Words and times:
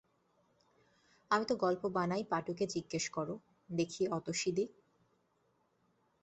আমি 1.31 1.45
তো 1.45 1.55
গল্প 1.55 1.83
বানাই-পাটুকে 1.97 2.65
জিজ্ঞেস 2.67 3.05
কোরো 3.09 3.35
দেখি 3.69 4.03
অতসীদি? 4.17 4.65